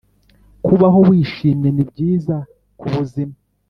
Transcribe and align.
kubaho 0.65 0.99
wishimye 1.09 1.69
ni 1.75 1.83
byiza 1.89 2.35
k’ 2.77 2.81
ubuzima 2.87 3.35